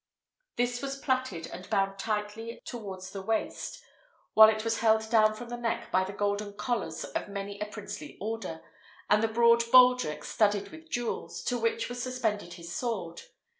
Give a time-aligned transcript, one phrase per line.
[0.55, 3.83] This was plaited, and bound tightly towards the waist,
[4.33, 7.67] while it was held down from the neck by the golden collars of many a
[7.67, 8.61] princely order,
[9.11, 13.21] and the broad baldrick studded with jewels, to which was suspended his sword.